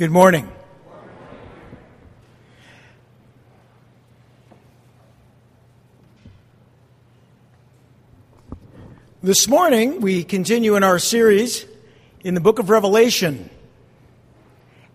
[0.00, 0.50] Good morning.
[9.22, 11.66] This morning, we continue in our series
[12.24, 13.50] in the book of Revelation.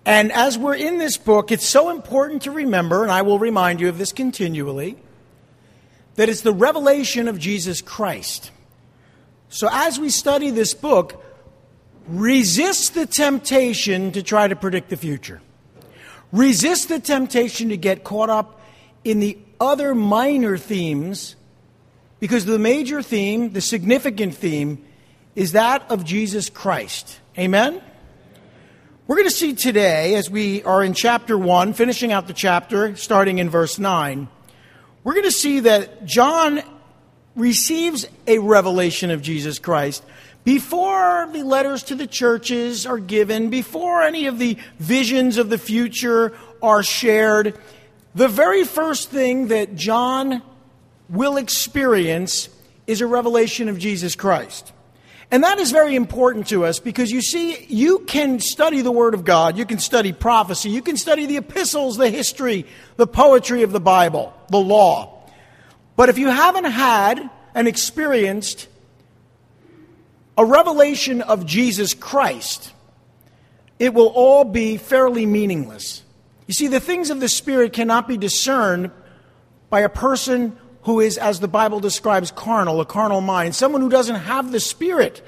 [0.07, 3.81] And as we're in this book, it's so important to remember, and I will remind
[3.81, 4.97] you of this continually,
[6.15, 8.49] that it's the revelation of Jesus Christ.
[9.49, 11.23] So as we study this book,
[12.07, 15.41] resist the temptation to try to predict the future.
[16.31, 18.61] Resist the temptation to get caught up
[19.03, 21.35] in the other minor themes
[22.19, 24.83] because the major theme, the significant theme,
[25.35, 27.19] is that of Jesus Christ.
[27.37, 27.81] Amen?
[29.07, 32.95] We're going to see today, as we are in chapter 1, finishing out the chapter,
[32.95, 34.27] starting in verse 9,
[35.03, 36.63] we're going to see that John
[37.35, 40.03] receives a revelation of Jesus Christ
[40.45, 45.57] before the letters to the churches are given, before any of the visions of the
[45.57, 46.31] future
[46.61, 47.59] are shared.
[48.13, 50.41] The very first thing that John
[51.09, 52.47] will experience
[52.87, 54.71] is a revelation of Jesus Christ.
[55.31, 59.15] And that is very important to us because you see, you can study the Word
[59.15, 63.63] of God, you can study prophecy, you can study the epistles, the history, the poetry
[63.63, 65.23] of the Bible, the law.
[65.95, 68.67] But if you haven't had and experienced
[70.37, 72.73] a revelation of Jesus Christ,
[73.79, 76.03] it will all be fairly meaningless.
[76.47, 78.91] You see, the things of the Spirit cannot be discerned
[79.69, 83.89] by a person who is, as the Bible describes, carnal, a carnal mind, someone who
[83.89, 85.25] doesn't have the Spirit.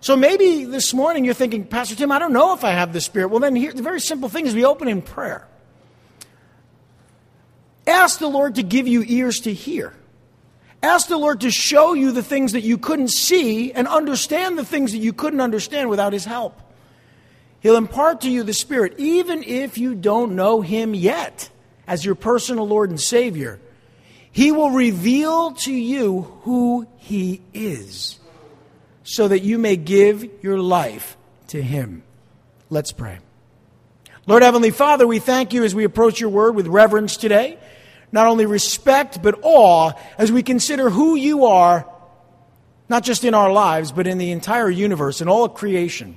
[0.00, 3.00] So maybe this morning you're thinking, Pastor Tim, I don't know if I have the
[3.00, 3.28] Spirit.
[3.28, 5.46] Well, then here, the very simple thing is we open in prayer.
[7.86, 9.94] Ask the Lord to give you ears to hear.
[10.82, 14.64] Ask the Lord to show you the things that you couldn't see and understand the
[14.64, 16.60] things that you couldn't understand without His help.
[17.60, 21.50] He'll impart to you the Spirit, even if you don't know Him yet
[21.86, 23.58] as your personal Lord and Savior.
[24.30, 28.20] He will reveal to you who He is
[29.02, 31.16] so that you may give your life
[31.48, 32.04] to Him.
[32.70, 33.18] Let's pray.
[34.26, 37.58] Lord Heavenly Father, we thank you as we approach your word with reverence today.
[38.10, 41.86] Not only respect, but awe as we consider who you are,
[42.88, 46.16] not just in our lives, but in the entire universe and all of creation.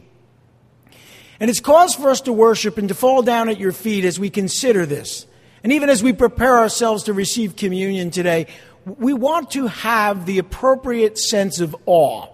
[1.40, 4.20] And it's cause for us to worship and to fall down at your feet as
[4.20, 5.26] we consider this.
[5.64, 8.48] And even as we prepare ourselves to receive communion today,
[8.86, 12.28] we want to have the appropriate sense of awe.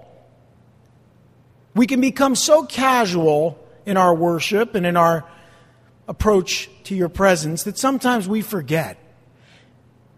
[1.74, 5.26] We can become so casual in our worship and in our
[6.08, 8.98] approach to your presence that sometimes we forget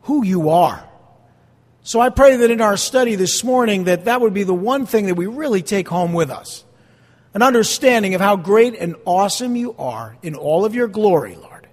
[0.09, 0.83] who you are.
[1.83, 4.87] So I pray that in our study this morning that that would be the one
[4.87, 6.63] thing that we really take home with us.
[7.35, 11.67] An understanding of how great and awesome you are in all of your glory, Lord.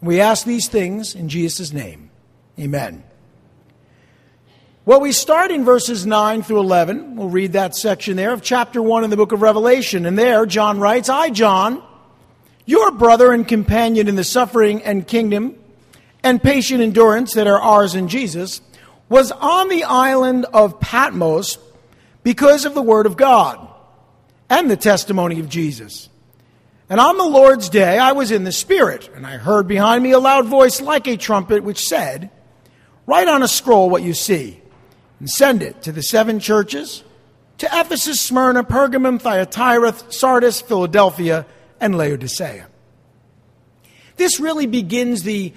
[0.00, 2.08] We ask these things in Jesus' name.
[2.58, 3.04] Amen.
[4.86, 7.16] Well, we start in verses 9 through 11.
[7.16, 10.06] We'll read that section there of chapter 1 in the book of Revelation.
[10.06, 11.82] And there, John writes I, John,
[12.64, 15.54] your brother and companion in the suffering and kingdom
[16.22, 18.60] and patient endurance that are ours in Jesus,
[19.08, 21.58] was on the island of Patmos
[22.22, 23.66] because of the word of God
[24.50, 26.08] and the testimony of Jesus.
[26.90, 30.12] And on the Lord's day, I was in the Spirit, and I heard behind me
[30.12, 32.30] a loud voice like a trumpet, which said,
[33.06, 34.60] Write on a scroll what you see,
[35.20, 37.04] and send it to the seven churches
[37.58, 41.44] to Ephesus, Smyrna, Pergamum, Thyatira, Sardis, Philadelphia,
[41.80, 42.68] and Laodicea.
[44.16, 45.52] This really begins the,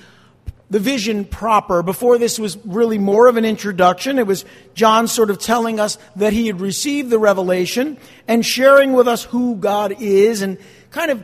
[0.72, 1.84] the vision proper.
[1.84, 4.18] Before this was really more of an introduction.
[4.18, 8.94] It was John sort of telling us that he had received the revelation and sharing
[8.94, 10.58] with us who God is and
[10.90, 11.24] kind of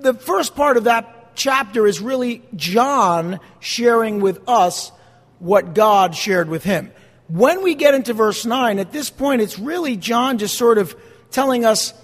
[0.00, 4.92] the first part of that chapter is really John sharing with us
[5.40, 6.92] what God shared with him.
[7.28, 10.94] When we get into verse 9, at this point, it's really John just sort of
[11.30, 11.94] telling us,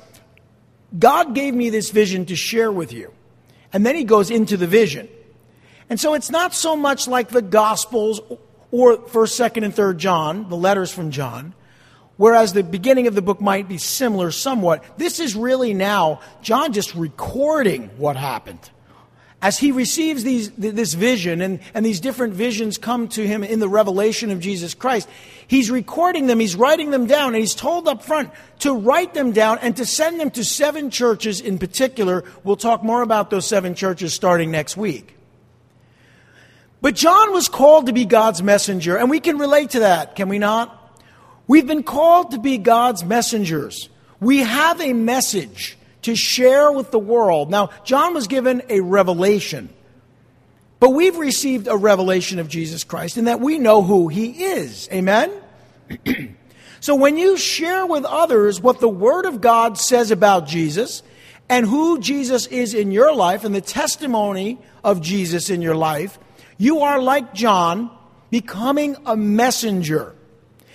[0.99, 3.12] God gave me this vision to share with you.
[3.73, 5.09] And then he goes into the vision.
[5.90, 8.20] And so it's not so much like the Gospels
[8.70, 11.55] or 1st, 2nd, and 3rd John, the letters from John.
[12.17, 16.73] Whereas the beginning of the book might be similar somewhat, this is really now John
[16.73, 18.70] just recording what happened.
[19.40, 23.61] As he receives these, this vision and, and these different visions come to him in
[23.61, 25.08] the revelation of Jesus Christ,
[25.46, 29.31] he's recording them, he's writing them down, and he's told up front to write them
[29.31, 32.25] down and to send them to seven churches in particular.
[32.43, 35.18] We'll talk more about those seven churches starting next week.
[36.81, 40.29] But John was called to be God's messenger, and we can relate to that, can
[40.29, 40.75] we not?
[41.47, 43.89] We've been called to be God's messengers.
[44.21, 47.51] We have a message to share with the world.
[47.51, 49.71] Now, John was given a revelation,
[50.79, 54.89] but we've received a revelation of Jesus Christ in that we know who he is.
[54.93, 55.33] Amen?
[56.81, 61.03] so when you share with others what the Word of God says about Jesus
[61.49, 66.19] and who Jesus is in your life and the testimony of Jesus in your life,
[66.58, 67.90] you are like John,
[68.31, 70.14] becoming a messenger.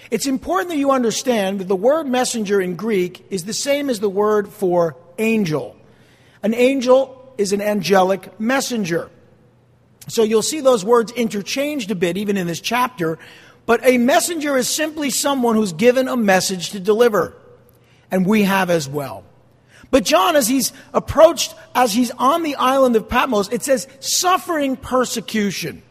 [0.10, 4.00] It's important that you understand that the word messenger in Greek is the same as
[4.00, 5.76] the word for angel.
[6.42, 9.10] An angel is an angelic messenger.
[10.08, 13.18] So you'll see those words interchanged a bit even in this chapter,
[13.66, 17.34] but a messenger is simply someone who's given a message to deliver.
[18.12, 19.24] And we have as well.
[19.94, 24.76] But John, as he's approached, as he's on the island of Patmos, it says suffering
[24.76, 25.84] persecution.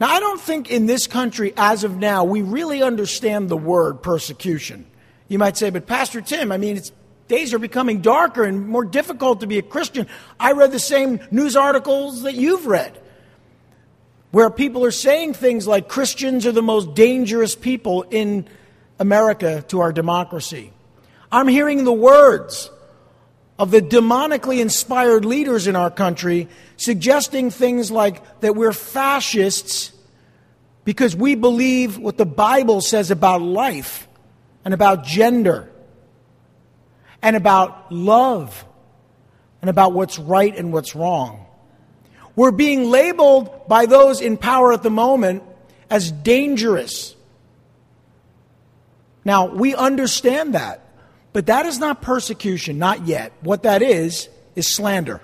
[0.00, 4.02] Now, I don't think in this country, as of now, we really understand the word
[4.02, 4.84] persecution.
[5.28, 6.82] You might say, but Pastor Tim, I mean,
[7.28, 10.08] days are becoming darker and more difficult to be a Christian.
[10.40, 13.00] I read the same news articles that you've read,
[14.32, 18.48] where people are saying things like Christians are the most dangerous people in
[18.98, 20.72] America to our democracy.
[21.34, 22.70] I'm hearing the words
[23.58, 29.90] of the demonically inspired leaders in our country suggesting things like that we're fascists
[30.84, 34.06] because we believe what the Bible says about life
[34.64, 35.68] and about gender
[37.20, 38.64] and about love
[39.60, 41.46] and about what's right and what's wrong.
[42.36, 45.42] We're being labeled by those in power at the moment
[45.90, 47.16] as dangerous.
[49.24, 50.82] Now, we understand that.
[51.34, 53.32] But that is not persecution, not yet.
[53.40, 55.20] What that is, is slander,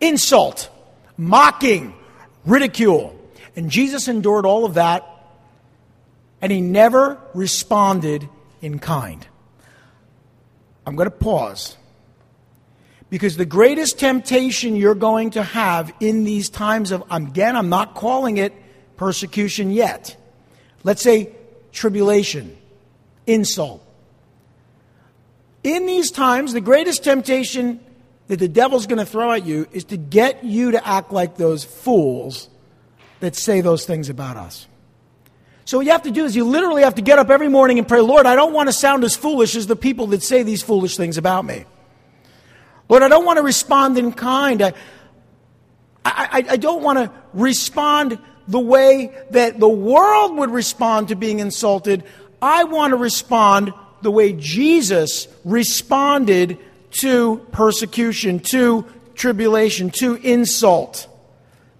[0.00, 0.68] insult,
[1.16, 1.94] mocking,
[2.44, 3.16] ridicule.
[3.54, 5.06] And Jesus endured all of that,
[6.42, 8.28] and he never responded
[8.60, 9.24] in kind.
[10.84, 11.76] I'm going to pause.
[13.08, 17.94] Because the greatest temptation you're going to have in these times of, again, I'm not
[17.94, 18.52] calling it
[18.96, 20.16] persecution yet.
[20.82, 21.30] Let's say
[21.70, 22.56] tribulation,
[23.28, 23.86] insult,
[25.62, 27.80] in these times, the greatest temptation
[28.28, 31.36] that the devil's going to throw at you is to get you to act like
[31.36, 32.48] those fools
[33.20, 34.66] that say those things about us.
[35.64, 37.78] So, what you have to do is you literally have to get up every morning
[37.78, 40.42] and pray, Lord, I don't want to sound as foolish as the people that say
[40.42, 41.64] these foolish things about me.
[42.88, 44.62] Lord, I don't want to respond in kind.
[44.62, 44.72] I,
[46.04, 48.18] I, I don't want to respond
[48.48, 52.02] the way that the world would respond to being insulted.
[52.42, 56.58] I want to respond the way Jesus responded
[57.00, 61.06] to persecution, to tribulation, to insult.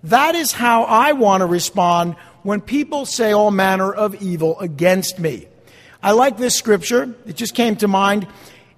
[0.05, 5.19] That is how I want to respond when people say all manner of evil against
[5.19, 5.46] me.
[6.02, 7.14] I like this scripture.
[7.26, 8.26] It just came to mind.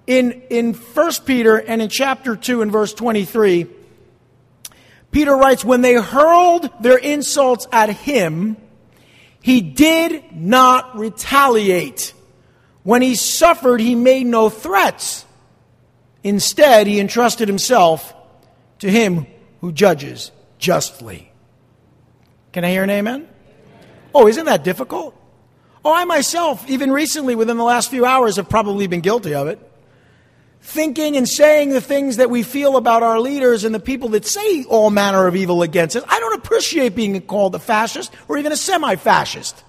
[0.05, 3.67] In, in 1 Peter and in chapter 2 and verse 23,
[5.11, 8.57] Peter writes, When they hurled their insults at him,
[9.41, 12.13] he did not retaliate.
[12.83, 15.25] When he suffered, he made no threats.
[16.23, 18.13] Instead, he entrusted himself
[18.79, 19.25] to him
[19.61, 21.31] who judges justly.
[22.51, 23.27] Can I hear an amen?
[24.13, 25.15] Oh, isn't that difficult?
[25.85, 29.47] Oh, I myself, even recently, within the last few hours, have probably been guilty of
[29.47, 29.59] it.
[30.61, 34.25] Thinking and saying the things that we feel about our leaders and the people that
[34.25, 36.05] say all manner of evil against us.
[36.07, 39.61] I don't appreciate being called a fascist or even a semi fascist.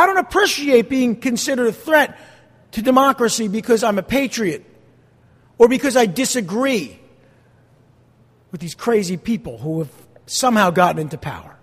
[0.00, 2.18] I don't appreciate being considered a threat
[2.70, 4.64] to democracy because I'm a patriot
[5.58, 6.98] or because I disagree
[8.50, 9.92] with these crazy people who have
[10.24, 11.54] somehow gotten into power.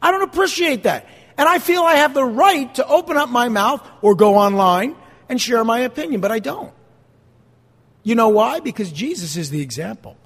[0.00, 1.06] I don't appreciate that.
[1.36, 4.96] And I feel I have the right to open up my mouth or go online
[5.28, 6.72] and share my opinion, but I don't.
[8.02, 8.60] You know why?
[8.60, 10.16] Because Jesus is the example.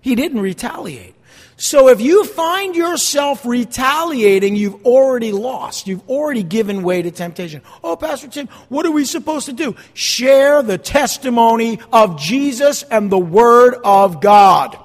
[0.00, 1.14] He didn't retaliate.
[1.56, 5.88] So if you find yourself retaliating, you've already lost.
[5.88, 7.62] You've already given way to temptation.
[7.82, 9.74] Oh, Pastor Tim, what are we supposed to do?
[9.92, 14.78] Share the testimony of Jesus and the Word of God.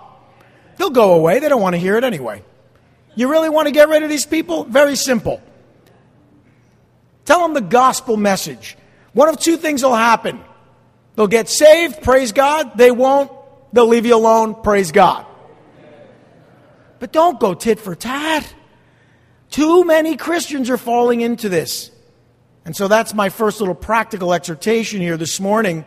[0.77, 1.39] They'll go away.
[1.39, 2.43] They don't want to hear it anyway.
[3.15, 4.63] You really want to get rid of these people?
[4.63, 5.41] Very simple.
[7.25, 8.75] Tell them the gospel message.
[9.13, 10.41] One of two things will happen.
[11.15, 12.75] They'll get saved, praise God.
[12.77, 13.31] They won't,
[13.73, 15.25] they'll leave you alone, praise God.
[16.99, 18.53] But don't go tit for tat.
[19.49, 21.91] Too many Christians are falling into this.
[22.65, 25.83] And so that's my first little practical exhortation here this morning.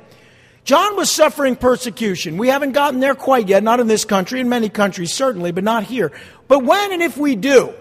[0.64, 2.37] John was suffering persecution.
[2.37, 5.64] We haven't gotten there quite yet, not in this country, in many countries certainly, but
[5.64, 6.12] not here.
[6.49, 7.73] But when and if we do,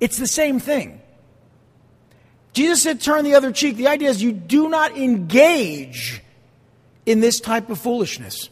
[0.00, 1.00] it's the same thing.
[2.54, 3.76] Jesus said, turn the other cheek.
[3.76, 6.22] The idea is you do not engage
[7.04, 8.48] in this type of foolishness.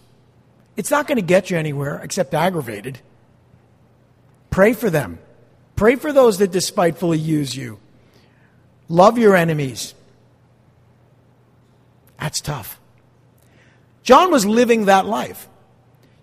[0.77, 3.01] It's not going to get you anywhere except aggravated.
[4.51, 5.19] Pray for them.
[5.77, 7.79] Pray for those that despitefully use you.
[8.89, 9.95] Love your enemies.
[12.19, 12.79] That's tough.
[14.03, 15.49] John was living that life.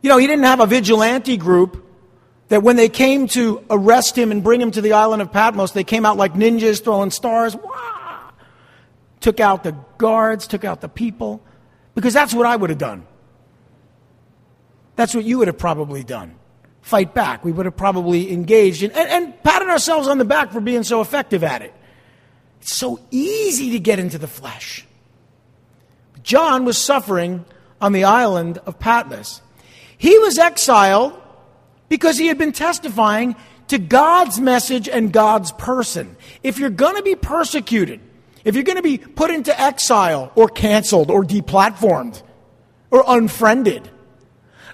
[0.01, 1.85] You know, he didn't have a vigilante group
[2.49, 5.71] that when they came to arrest him and bring him to the island of Patmos,
[5.71, 8.31] they came out like ninjas throwing stars, Wah!
[9.19, 11.41] took out the guards, took out the people,
[11.95, 13.05] because that's what I would have done.
[14.99, 16.35] That's what you would have probably done.
[16.81, 17.45] Fight back.
[17.45, 20.83] We would have probably engaged in, and, and patted ourselves on the back for being
[20.83, 21.73] so effective at it.
[22.59, 24.85] It's so easy to get into the flesh.
[26.21, 27.45] John was suffering
[27.79, 29.41] on the island of Patmos.
[29.97, 31.17] He was exiled
[31.87, 33.37] because he had been testifying
[33.69, 36.17] to God's message and God's person.
[36.43, 38.01] If you're going to be persecuted,
[38.43, 42.21] if you're going to be put into exile or canceled or deplatformed
[42.91, 43.89] or unfriended,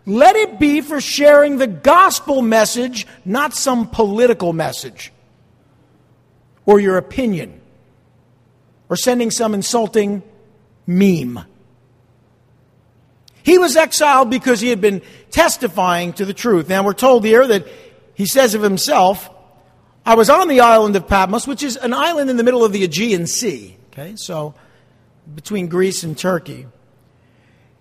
[0.06, 5.12] let it be for sharing the gospel message, not some political message
[6.66, 7.62] or your opinion
[8.90, 10.22] or sending some insulting
[10.86, 11.40] meme.
[13.44, 16.68] He was exiled because he had been testifying to the truth.
[16.70, 17.68] Now we're told here that
[18.16, 19.30] he says of himself,
[20.06, 22.72] I was on the island of Patmos, which is an island in the middle of
[22.72, 23.78] the Aegean Sea.
[23.92, 24.54] Okay, so
[25.34, 26.68] between Greece and Turkey.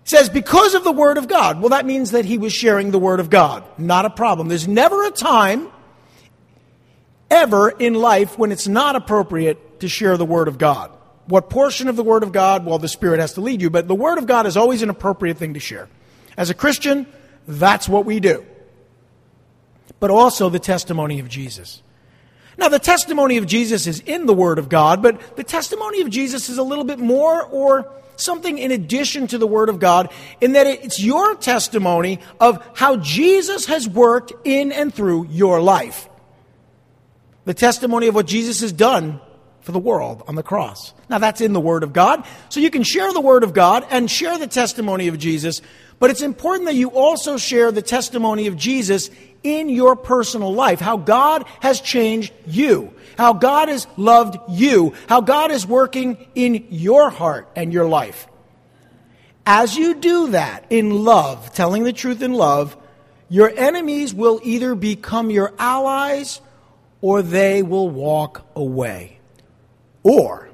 [0.05, 1.59] Says, because of the Word of God.
[1.59, 3.63] Well, that means that he was sharing the Word of God.
[3.79, 4.47] Not a problem.
[4.47, 5.67] There's never a time,
[7.31, 10.91] ever in life, when it's not appropriate to share the Word of God.
[11.25, 12.67] What portion of the Word of God?
[12.67, 14.91] Well, the Spirit has to lead you, but the Word of God is always an
[14.91, 15.89] appropriate thing to share.
[16.37, 17.07] As a Christian,
[17.47, 18.45] that's what we do.
[19.99, 21.81] But also the testimony of Jesus.
[22.59, 26.11] Now, the testimony of Jesus is in the Word of God, but the testimony of
[26.11, 30.11] Jesus is a little bit more or something in addition to the Word of God,
[30.41, 36.09] in that it's your testimony of how Jesus has worked in and through your life.
[37.45, 39.21] The testimony of what Jesus has done
[39.61, 40.93] for the world on the cross.
[41.09, 42.25] Now, that's in the Word of God.
[42.49, 45.61] So you can share the Word of God and share the testimony of Jesus,
[45.99, 49.09] but it's important that you also share the testimony of Jesus
[49.43, 50.79] in your personal life.
[50.79, 52.93] How God has changed you.
[53.17, 54.93] How God has loved you.
[55.07, 58.27] How God is working in your heart and your life.
[59.45, 62.75] As you do that in love, telling the truth in love,
[63.29, 66.41] your enemies will either become your allies
[67.01, 69.19] or they will walk away.
[70.03, 70.49] Or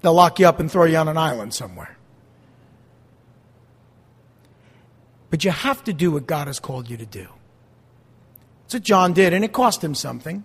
[0.00, 1.96] they'll lock you up and throw you on an island somewhere.
[5.30, 7.26] But you have to do what God has called you to do.
[8.64, 10.44] That's what John did, and it cost him something.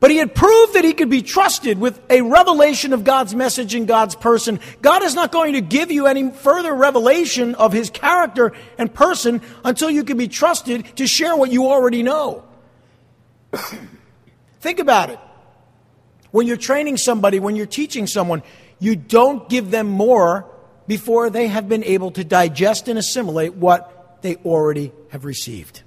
[0.00, 3.74] But he had proved that he could be trusted with a revelation of God's message
[3.74, 4.58] and God's person.
[4.80, 9.42] God is not going to give you any further revelation of his character and person
[9.62, 12.44] until you can be trusted to share what you already know.
[14.60, 15.18] Think about it.
[16.30, 18.42] When you're training somebody, when you're teaching someone,
[18.78, 20.46] you don't give them more
[20.86, 25.82] before they have been able to digest and assimilate what they already have received.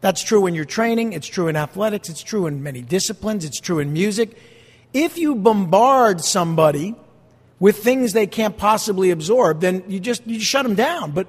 [0.00, 3.60] That's true in you're training, it's true in athletics, it's true in many disciplines, it's
[3.60, 4.36] true in music.
[4.92, 6.94] If you bombard somebody
[7.58, 11.12] with things they can't possibly absorb, then you just you shut them down.
[11.12, 11.26] But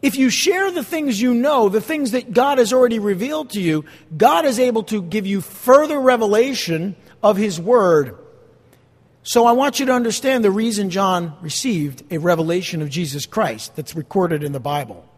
[0.00, 3.60] if you share the things you know, the things that God has already revealed to
[3.60, 3.84] you,
[4.16, 8.18] God is able to give you further revelation of His Word.
[9.22, 13.76] So I want you to understand the reason John received a revelation of Jesus Christ
[13.76, 15.08] that's recorded in the Bible.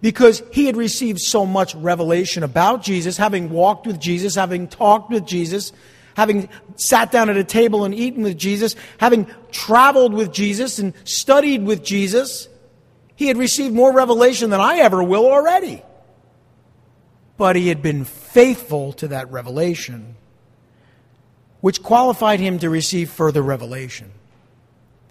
[0.00, 5.10] Because he had received so much revelation about Jesus, having walked with Jesus, having talked
[5.10, 5.72] with Jesus,
[6.14, 10.94] having sat down at a table and eaten with Jesus, having traveled with Jesus and
[11.04, 12.48] studied with Jesus.
[13.16, 15.82] He had received more revelation than I ever will already.
[17.36, 20.16] But he had been faithful to that revelation,
[21.60, 24.12] which qualified him to receive further revelation.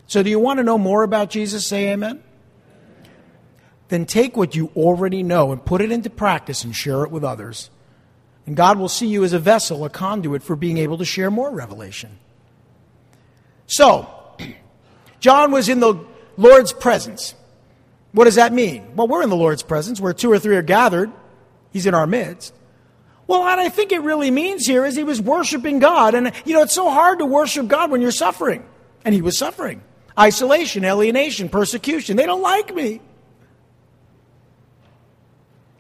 [0.08, 1.68] So, do you want to know more about Jesus?
[1.68, 2.24] Say amen.
[3.90, 7.24] Then take what you already know and put it into practice and share it with
[7.24, 7.70] others.
[8.46, 11.30] And God will see you as a vessel, a conduit for being able to share
[11.30, 12.18] more revelation.
[13.68, 14.10] So,
[15.20, 16.04] John was in the
[16.38, 17.36] Lord's presence.
[18.12, 18.96] What does that mean?
[18.96, 21.12] Well, we're in the Lord's presence where two or three are gathered.
[21.72, 22.54] He's in our midst.
[23.28, 26.16] Well, what I think it really means here is he was worshiping God.
[26.16, 28.66] And, you know, it's so hard to worship God when you're suffering.
[29.06, 29.84] And he was suffering
[30.18, 32.18] isolation, alienation, persecution.
[32.18, 33.02] They don't like me.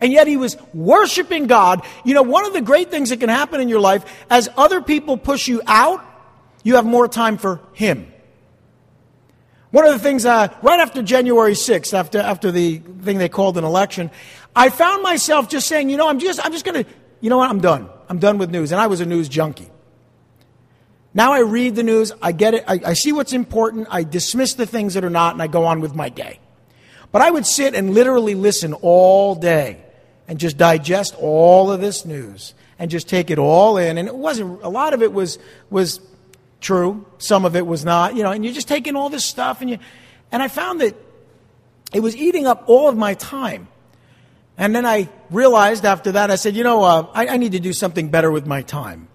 [0.01, 1.85] And yet he was worshiping God.
[2.05, 4.81] You know, one of the great things that can happen in your life, as other
[4.81, 6.03] people push you out,
[6.63, 8.11] you have more time for him.
[9.71, 13.57] One of the things, uh, right after January 6th, after, after the thing they called
[13.57, 14.09] an election,
[14.55, 16.89] I found myself just saying, you know, I'm just, I'm just going to,
[17.21, 17.89] you know what, I'm done.
[18.07, 18.71] I'm done with news.
[18.71, 19.69] And I was a news junkie.
[21.13, 24.53] Now I read the news, I get it, I, I see what's important, I dismiss
[24.53, 26.39] the things that are not, and I go on with my day.
[27.11, 29.83] But I would sit and literally listen all day
[30.29, 33.97] and just digest all of this news and just take it all in.
[33.97, 35.39] And it wasn't, a lot of it was,
[35.71, 35.99] was
[36.61, 39.59] true, some of it was not, you know, and you're just taking all this stuff
[39.59, 39.79] and you,
[40.31, 40.95] and I found that
[41.91, 43.67] it was eating up all of my time.
[44.55, 47.59] And then I realized after that, I said, you know, uh, I, I need to
[47.59, 49.07] do something better with my time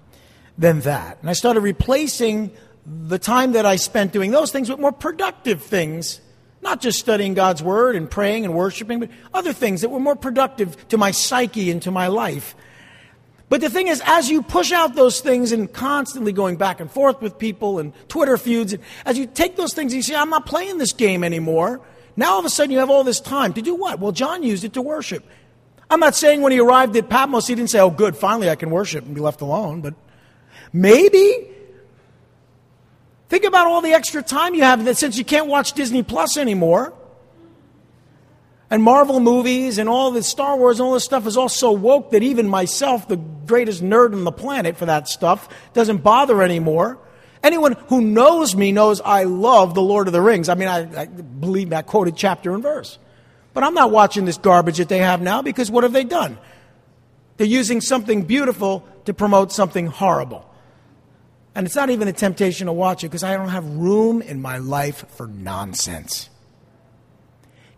[0.58, 1.18] than that.
[1.20, 2.50] And I started replacing
[2.84, 6.20] the time that I spent doing those things with more productive things
[6.64, 10.16] not just studying God's Word and praying and worshiping, but other things that were more
[10.16, 12.56] productive to my psyche and to my life.
[13.50, 16.90] But the thing is, as you push out those things and constantly going back and
[16.90, 20.30] forth with people and Twitter feuds, as you take those things and you say, I'm
[20.30, 21.80] not playing this game anymore,
[22.16, 24.00] now all of a sudden you have all this time to do what?
[24.00, 25.24] Well, John used it to worship.
[25.90, 28.56] I'm not saying when he arrived at Patmos, he didn't say, Oh, good, finally I
[28.56, 29.94] can worship and be left alone, but
[30.72, 31.53] maybe
[33.34, 36.36] Think about all the extra time you have that since you can't watch Disney Plus
[36.36, 36.92] anymore.
[38.70, 41.72] And Marvel movies and all the Star Wars and all this stuff is all so
[41.72, 46.44] woke that even myself, the greatest nerd on the planet for that stuff, doesn't bother
[46.44, 46.96] anymore.
[47.42, 50.48] Anyone who knows me knows I love the Lord of the Rings.
[50.48, 53.00] I mean, I, I believe I quoted chapter and verse.
[53.52, 56.38] But I'm not watching this garbage that they have now because what have they done?
[57.36, 60.48] They're using something beautiful to promote something horrible.
[61.54, 64.42] And it's not even a temptation to watch it because I don't have room in
[64.42, 66.28] my life for nonsense.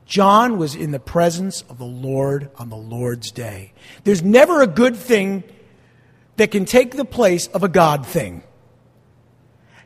[0.06, 3.72] John was in the presence of the Lord on the Lord's day.
[4.04, 5.42] There's never a good thing
[6.36, 8.42] that can take the place of a God thing.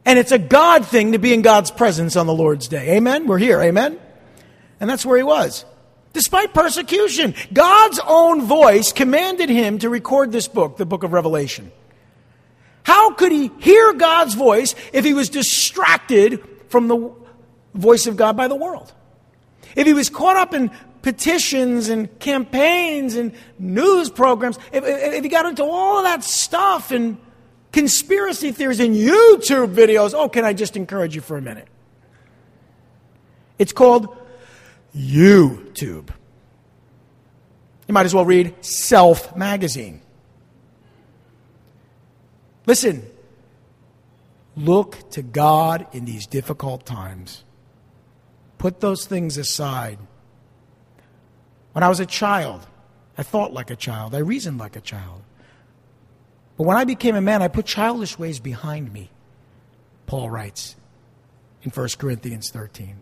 [0.04, 2.97] And it's a God thing to be in God's presence on the Lord's day.
[2.97, 3.26] Amen?
[3.26, 3.61] We're here.
[3.61, 3.99] Amen?
[4.78, 5.64] And that's where he was.
[6.12, 11.71] Despite persecution, God's own voice commanded him to record this book, the book of Revelation.
[12.82, 17.12] How could he hear God's voice if he was distracted from the
[17.75, 18.93] voice of God by the world?
[19.76, 20.71] If he was caught up in
[21.02, 26.90] petitions and campaigns and news programs, if, if, he got into all of that stuff
[26.90, 27.19] and
[27.73, 31.69] conspiracy theories and YouTube videos, oh, can I just encourage you for a minute?
[33.58, 34.16] It's called
[34.97, 36.08] YouTube.
[37.86, 40.00] You might as well read Self Magazine.
[42.71, 43.04] Listen,
[44.54, 47.43] look to God in these difficult times.
[48.59, 49.99] Put those things aside.
[51.73, 52.65] When I was a child,
[53.19, 55.23] I thought like a child, I reasoned like a child.
[56.56, 59.11] But when I became a man, I put childish ways behind me,
[60.06, 60.76] Paul writes
[61.65, 63.00] in 1 Corinthians 13.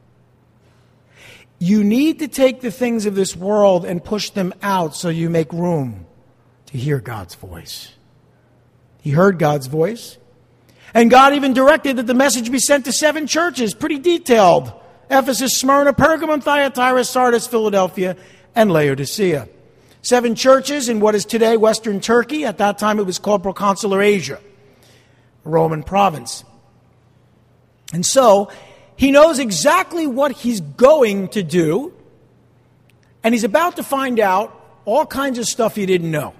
[1.58, 5.28] You need to take the things of this world and push them out so you
[5.28, 6.06] make room
[6.68, 7.92] to hear God's voice.
[9.00, 10.18] He heard God's voice.
[10.94, 14.72] And God even directed that the message be sent to seven churches, pretty detailed
[15.10, 18.16] Ephesus, Smyrna, Pergamum, Thyatira, Sardis, Philadelphia,
[18.54, 19.48] and Laodicea.
[20.02, 22.44] Seven churches in what is today Western Turkey.
[22.44, 24.40] At that time, it was called Proconsular Asia,
[25.44, 26.44] a Roman province.
[27.92, 28.50] And so,
[28.96, 31.94] he knows exactly what he's going to do,
[33.22, 36.34] and he's about to find out all kinds of stuff he didn't know.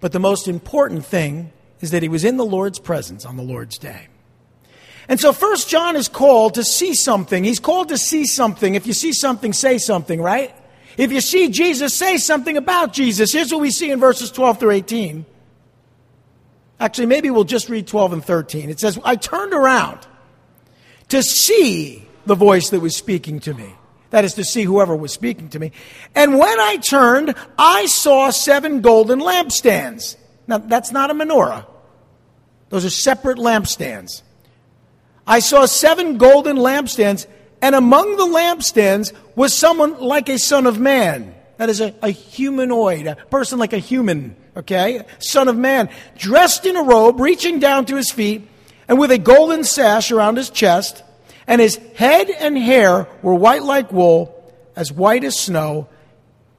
[0.00, 3.42] But the most important thing is that he was in the Lord's presence on the
[3.42, 4.08] Lord's day.
[5.08, 7.42] And so first John is called to see something.
[7.42, 8.74] He's called to see something.
[8.74, 10.54] If you see something, say something, right?
[10.98, 13.32] If you see Jesus, say something about Jesus.
[13.32, 15.24] Here's what we see in verses 12 through 18.
[16.80, 18.68] Actually, maybe we'll just read 12 and 13.
[18.70, 20.06] It says, I turned around
[21.08, 23.74] to see the voice that was speaking to me.
[24.10, 25.72] That is to see whoever was speaking to me.
[26.14, 30.16] And when I turned, I saw seven golden lampstands.
[30.46, 31.66] Now, that's not a menorah.
[32.70, 34.22] Those are separate lampstands.
[35.26, 37.26] I saw seven golden lampstands,
[37.60, 41.34] and among the lampstands was someone like a son of man.
[41.58, 45.04] That is a, a humanoid, a person like a human, okay?
[45.18, 48.48] Son of man, dressed in a robe, reaching down to his feet,
[48.86, 51.02] and with a golden sash around his chest
[51.48, 54.34] and his head and hair were white like wool,
[54.76, 55.88] as white as snow,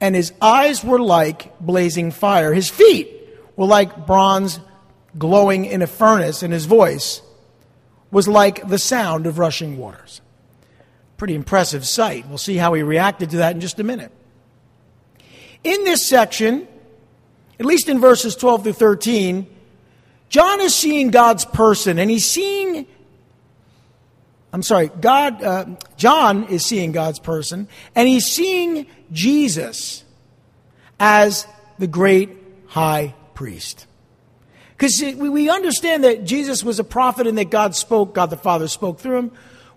[0.00, 2.52] and his eyes were like blazing fire.
[2.52, 3.08] His feet
[3.56, 4.58] were like bronze
[5.16, 7.22] glowing in a furnace, and his voice
[8.10, 10.20] was like the sound of rushing waters.
[11.16, 12.26] Pretty impressive sight.
[12.28, 14.10] We'll see how he reacted to that in just a minute.
[15.62, 16.66] In this section,
[17.60, 19.46] at least in verses 12 through 13,
[20.30, 22.86] John is seeing God's person, and he's seeing
[24.52, 30.04] I'm sorry, God, uh, John is seeing God's person, and he's seeing Jesus
[30.98, 31.46] as
[31.78, 32.30] the great
[32.66, 33.86] high priest.
[34.76, 38.66] Because we understand that Jesus was a prophet and that God spoke, God the Father
[38.66, 39.32] spoke through him.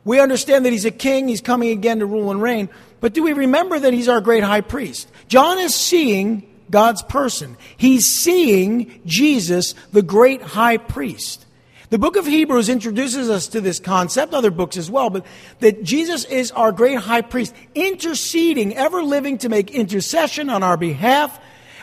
[0.05, 2.69] We understand that he's a king, he's coming again to rule and reign.
[2.99, 5.09] But do we remember that he's our great high priest?
[5.27, 7.57] John is seeing God's person.
[7.77, 11.42] He's seeing Jesus, the great high priest.
[11.93, 15.23] The book of Hebrews introduces us to this concept, other books as well, but
[15.59, 20.75] that Jesus is our great high priest, interceding, ever living to make intercession on our
[20.75, 21.39] behalf.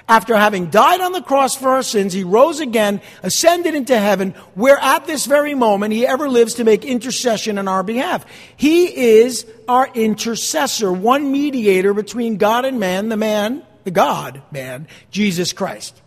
[0.08, 4.32] After having died on the cross for our sins, he rose again, ascended into heaven,
[4.56, 8.26] where at this very moment he ever lives to make intercession on our behalf.
[8.56, 8.86] He
[9.20, 15.52] is our intercessor, one mediator between God and man, the man, the God man, Jesus
[15.52, 16.02] Christ.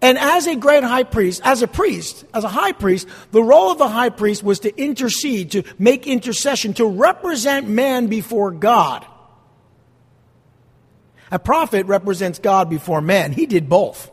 [0.00, 3.72] And as a great high priest, as a priest, as a high priest, the role
[3.72, 9.04] of the high priest was to intercede, to make intercession, to represent man before God.
[11.30, 13.32] A prophet represents God before man.
[13.32, 14.10] He did both.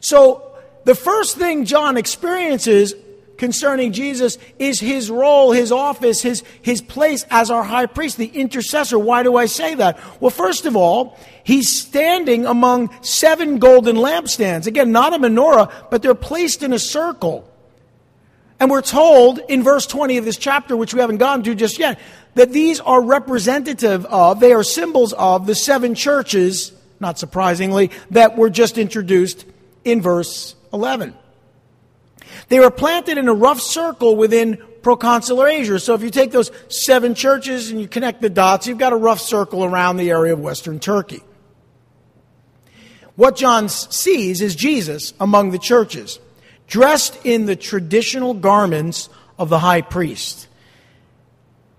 [0.00, 0.42] So,
[0.84, 2.94] the first thing John experiences
[3.36, 8.26] concerning Jesus is his role, his office, his, his place as our high priest, the
[8.26, 8.98] intercessor.
[8.98, 9.98] Why do I say that?
[10.20, 14.66] Well, first of all, he's standing among seven golden lampstands.
[14.66, 17.50] Again, not a menorah, but they're placed in a circle.
[18.58, 21.78] And we're told in verse 20 of this chapter, which we haven't gotten to just
[21.78, 21.98] yet,
[22.34, 28.36] that these are representative of, they are symbols of the seven churches, not surprisingly, that
[28.36, 29.44] were just introduced
[29.84, 31.14] in verse 11.
[32.48, 35.78] They were planted in a rough circle within proconsular Asia.
[35.80, 38.96] So if you take those seven churches and you connect the dots, you've got a
[38.96, 41.22] rough circle around the area of western Turkey.
[43.16, 46.20] What John sees is Jesus among the churches,
[46.66, 49.08] dressed in the traditional garments
[49.38, 50.48] of the high priest.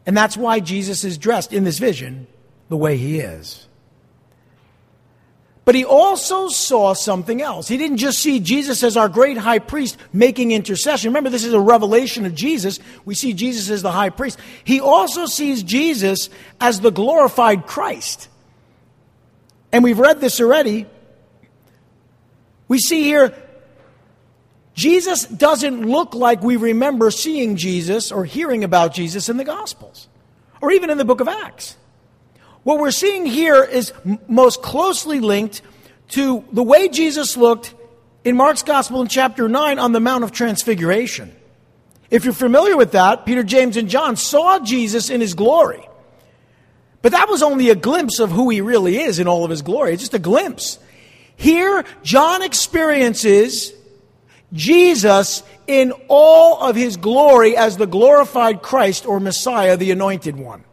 [0.05, 2.27] And that's why Jesus is dressed in this vision
[2.69, 3.66] the way he is.
[5.67, 7.67] But he also saw something else.
[7.67, 11.09] He didn't just see Jesus as our great high priest making intercession.
[11.09, 12.79] Remember, this is a revelation of Jesus.
[13.03, 14.39] We see Jesus as the high priest.
[14.63, 16.29] He also sees Jesus
[16.61, 18.29] as the glorified Christ.
[19.73, 20.85] And we've read this already.
[22.69, 23.37] We see here,
[24.73, 30.07] Jesus doesn't look like we remember seeing Jesus or hearing about Jesus in the Gospels
[30.61, 31.75] or even in the book of Acts.
[32.67, 33.93] What we're seeing here is
[34.27, 35.61] most closely linked
[36.09, 37.73] to the way Jesus looked
[38.25, 41.33] in Mark's Gospel in chapter 9 on the Mount of Transfiguration.
[42.11, 45.87] If you're familiar with that, Peter, James, and John saw Jesus in his glory.
[47.01, 49.61] But that was only a glimpse of who he really is in all of his
[49.61, 49.93] glory.
[49.93, 50.77] It's just a glimpse.
[51.37, 53.71] Here, John experiences
[54.51, 60.65] Jesus in all of his glory as the glorified Christ or Messiah, the anointed one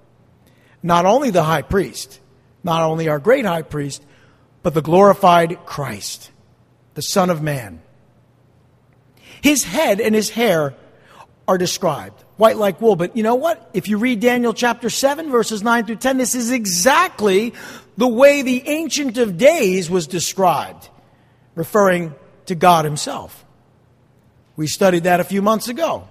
[0.84, 2.20] not only the high priest,
[2.62, 4.04] not only our great high priest,
[4.62, 6.30] but the glorified Christ,
[6.92, 7.80] the Son of Man.
[9.40, 10.74] His head and his hair
[11.48, 12.96] are described, white like wool.
[12.96, 13.70] But you know what?
[13.72, 17.54] If you read Daniel chapter 7, verses 9 through 10, this is exactly
[17.96, 20.90] the way the Ancient of Days was described,
[21.54, 22.14] referring
[22.46, 23.42] to God Himself.
[24.56, 26.08] We studied that a few months ago.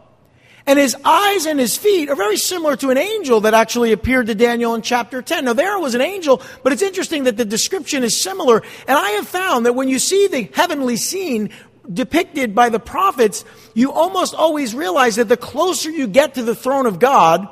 [0.65, 4.27] And his eyes and his feet are very similar to an angel that actually appeared
[4.27, 5.45] to Daniel in chapter 10.
[5.45, 8.63] Now, there was an angel, but it's interesting that the description is similar.
[8.87, 11.49] And I have found that when you see the heavenly scene
[11.91, 16.55] depicted by the prophets, you almost always realize that the closer you get to the
[16.55, 17.45] throne of God,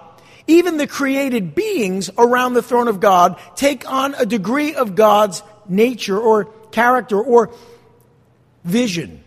[0.48, 5.44] even the created beings around the throne of God take on a degree of God's
[5.68, 7.54] nature or character or
[8.64, 9.22] vision.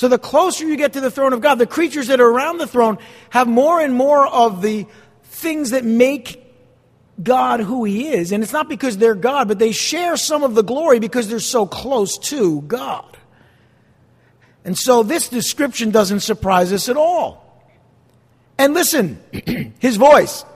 [0.00, 2.56] So the closer you get to the throne of God, the creatures that are around
[2.56, 2.96] the throne
[3.28, 4.86] have more and more of the
[5.24, 6.42] things that make
[7.22, 8.32] God who He is.
[8.32, 11.38] And it's not because they're God, but they share some of the glory because they're
[11.38, 13.18] so close to God.
[14.64, 17.62] And so this description doesn't surprise us at all.
[18.56, 19.22] And listen,
[19.80, 20.46] his voice.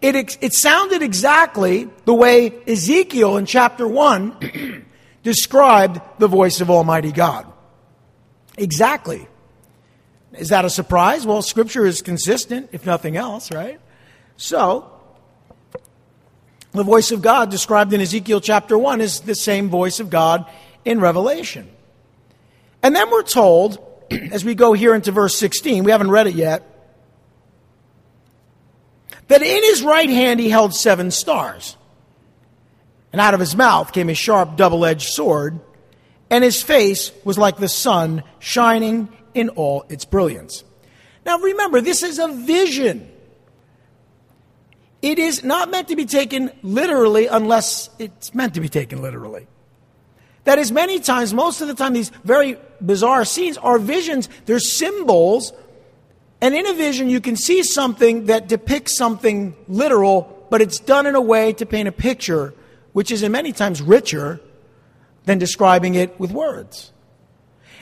[0.00, 4.86] It, it sounded exactly the way Ezekiel in chapter 1
[5.22, 7.50] described the voice of Almighty God.
[8.56, 9.26] Exactly.
[10.32, 11.26] Is that a surprise?
[11.26, 13.80] Well, Scripture is consistent, if nothing else, right?
[14.36, 14.90] So,
[16.72, 20.48] the voice of God described in Ezekiel chapter 1 is the same voice of God
[20.84, 21.68] in Revelation.
[22.82, 23.78] And then we're told,
[24.10, 26.62] as we go here into verse 16, we haven't read it yet,
[29.28, 31.76] that in his right hand he held seven stars.
[33.12, 35.60] And out of his mouth came a sharp double edged sword
[36.34, 40.64] and his face was like the sun shining in all its brilliance.
[41.24, 43.08] Now remember, this is a vision.
[45.00, 49.46] It is not meant to be taken literally unless it's meant to be taken literally.
[50.42, 54.28] That is, many times, most of the time, these very bizarre scenes are visions.
[54.46, 55.52] They're symbols.
[56.40, 61.06] And in a vision, you can see something that depicts something literal, but it's done
[61.06, 62.54] in a way to paint a picture,
[62.92, 64.40] which is in many times richer
[65.24, 66.92] than describing it with words.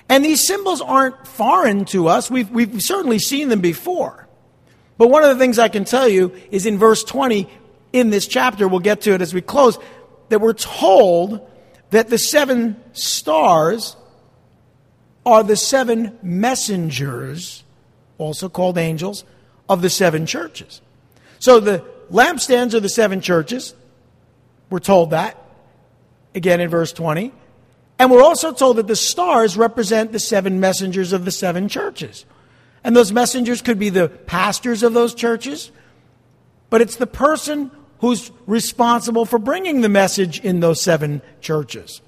[0.09, 2.31] And these symbols aren't foreign to us.
[2.31, 4.29] We've, we've certainly seen them before.
[4.99, 7.49] But one of the things I can tell you is in verse 20
[7.93, 9.79] in this chapter, we'll get to it as we close,
[10.29, 11.49] that we're told
[11.91, 13.97] that the seven stars
[15.25, 17.65] are the seven messengers,
[18.19, 19.25] also called angels,
[19.69, 20.81] of the seven churches.
[21.39, 23.75] So the lampstands are the seven churches.
[24.71, 25.42] We're told that,
[26.35, 27.33] again in verse 20.
[27.99, 32.25] And we're also told that the stars represent the seven messengers of the seven churches.
[32.85, 35.71] And those messengers could be the pastors of those churches,
[36.69, 42.01] but it's the person who's responsible for bringing the message in those seven churches.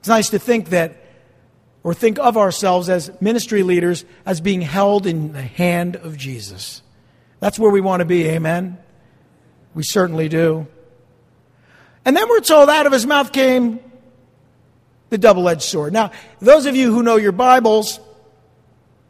[0.00, 0.96] It's nice to think that,
[1.84, 6.82] or think of ourselves as ministry leaders as being held in the hand of Jesus.
[7.38, 8.78] That's where we want to be, amen?
[9.74, 10.66] We certainly do.
[12.04, 13.80] And then we're told out of his mouth came
[15.10, 15.92] the double edged sword.
[15.92, 18.00] Now, those of you who know your Bibles,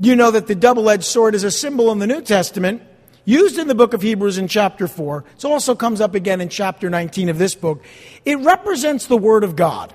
[0.00, 2.82] you know that the double edged sword is a symbol in the New Testament
[3.24, 5.24] used in the book of Hebrews in chapter 4.
[5.36, 7.82] It also comes up again in chapter 19 of this book.
[8.24, 9.94] It represents the Word of God.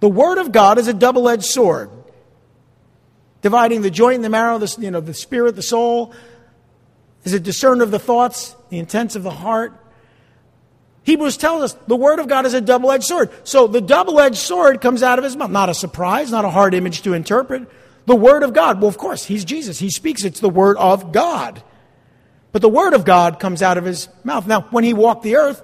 [0.00, 1.90] The Word of God is a double edged sword,
[3.42, 6.14] dividing the joint and the marrow, the, you know, the spirit, the soul.
[7.24, 9.78] Is a discerner of the thoughts, the intents of the heart.
[11.04, 13.30] Hebrews tells us the Word of God is a double edged sword.
[13.44, 15.50] So the double edged sword comes out of his mouth.
[15.50, 17.68] Not a surprise, not a hard image to interpret.
[18.06, 18.80] The Word of God.
[18.80, 19.78] Well, of course, he's Jesus.
[19.78, 21.62] He speaks, it's the Word of God.
[22.52, 24.46] But the word of God comes out of his mouth.
[24.46, 25.62] Now, when he walked the earth,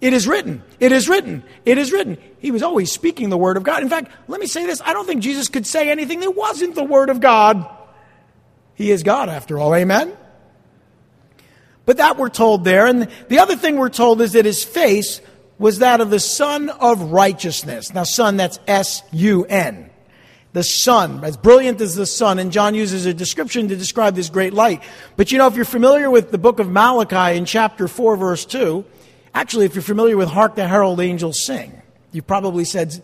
[0.00, 0.62] it is written.
[0.80, 1.42] It is written.
[1.64, 2.16] It is written.
[2.38, 3.82] He was always speaking the word of God.
[3.82, 6.76] In fact, let me say this I don't think Jesus could say anything that wasn't
[6.76, 7.68] the word of God.
[8.74, 9.74] He is God, after all.
[9.74, 10.16] Amen?
[11.84, 12.86] But that we're told there.
[12.86, 15.20] And the other thing we're told is that his face
[15.58, 17.92] was that of the Sun of Righteousness.
[17.92, 19.90] Now, Sun, that's S U N
[20.52, 24.28] the sun, as brilliant as the sun, and John uses a description to describe this
[24.28, 24.82] great light.
[25.16, 28.44] But you know, if you're familiar with the book of Malachi in chapter 4, verse
[28.44, 28.84] 2,
[29.34, 31.80] actually, if you're familiar with Hark the Herald Angels Sing,
[32.12, 33.02] you probably said,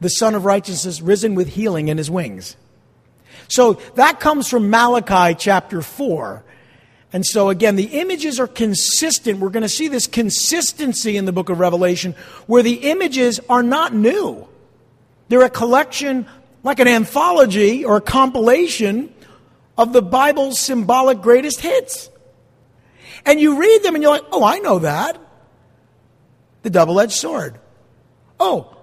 [0.00, 2.56] The Sun of Righteousness risen with healing in his wings.
[3.48, 6.44] So that comes from Malachi chapter 4.
[7.12, 9.38] And so again, the images are consistent.
[9.38, 12.14] We're going to see this consistency in the book of Revelation
[12.46, 14.46] where the images are not new.
[15.28, 16.26] They're a collection
[16.62, 19.14] like an anthology or a compilation
[19.78, 22.10] of the Bible's symbolic greatest hits.
[23.24, 25.18] And you read them and you're like, oh, I know that.
[26.62, 27.58] The double edged sword.
[28.40, 28.76] Oh,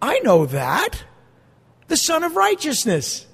[0.00, 1.04] I know that.
[1.88, 3.26] The Sun of Righteousness.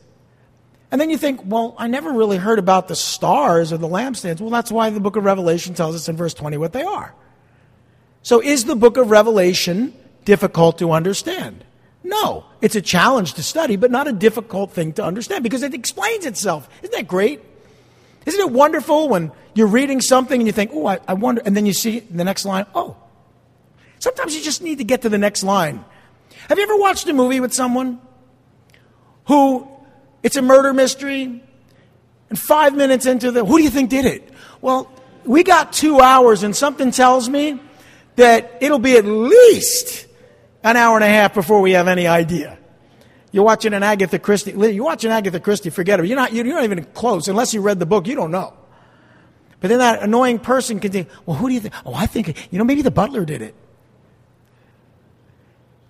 [0.90, 4.40] And then you think, well, I never really heard about the stars or the lampstands.
[4.40, 7.14] Well, that's why the book of Revelation tells us in verse 20 what they are.
[8.22, 11.64] So is the book of Revelation difficult to understand?
[12.02, 15.74] No, it's a challenge to study, but not a difficult thing to understand because it
[15.74, 16.68] explains itself.
[16.82, 17.42] Isn't that great?
[18.24, 21.56] Isn't it wonderful when you're reading something and you think, oh, I, I wonder, and
[21.56, 22.96] then you see the next line, oh.
[23.98, 25.84] Sometimes you just need to get to the next line.
[26.48, 28.00] Have you ever watched a movie with someone
[29.26, 29.68] who
[30.22, 31.42] it's a murder mystery,
[32.30, 34.28] and five minutes into the, who do you think did it?
[34.60, 34.90] Well,
[35.24, 37.60] we got two hours, and something tells me
[38.16, 40.06] that it'll be at least
[40.62, 42.58] an hour and a half before we have any idea.
[43.30, 44.52] You're watching an Agatha Christie.
[44.52, 46.06] You're watching Agatha Christie, forget it.
[46.06, 47.28] You're not, you're not even close.
[47.28, 48.54] Unless you read the book, you don't know.
[49.60, 51.74] But then that annoying person can think, well, who do you think?
[51.84, 53.54] Oh, I think, you know, maybe the butler did it.